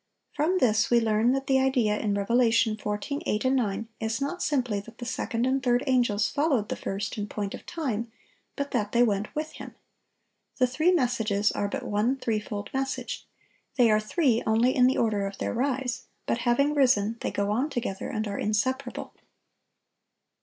From 0.33 0.57
this 0.57 0.89
we 0.89 0.99
learn 0.99 1.31
that 1.33 1.45
the 1.45 1.59
idea 1.59 1.95
in 1.99 2.15
Rev. 2.15 2.29
14:8, 2.29 3.53
9, 3.53 3.87
is 3.99 4.19
not 4.19 4.41
simply 4.41 4.79
that 4.79 4.97
the 4.97 5.05
second 5.05 5.45
and 5.45 5.61
third 5.61 5.83
angels 5.85 6.27
followed 6.27 6.69
the 6.69 6.75
first 6.75 7.19
in 7.19 7.27
point 7.27 7.53
of 7.53 7.67
time, 7.67 8.11
but 8.55 8.71
that 8.71 8.93
they 8.93 9.03
went 9.03 9.27
with 9.35 9.51
him. 9.51 9.75
The 10.57 10.65
three 10.65 10.91
messages 10.91 11.51
are 11.51 11.67
but 11.67 11.83
one 11.83 12.15
threefold 12.17 12.71
message. 12.73 13.27
They 13.75 13.91
are 13.91 13.99
three 13.99 14.41
only 14.47 14.75
in 14.75 14.87
the 14.87 14.97
order 14.97 15.27
of 15.27 15.37
their 15.37 15.53
rise. 15.53 16.05
But 16.25 16.39
having 16.49 16.73
risen, 16.73 17.17
they 17.21 17.29
go 17.29 17.51
on 17.51 17.69
together, 17.69 18.09
and 18.09 18.27
are 18.27 18.39
inseparable. 18.39 19.13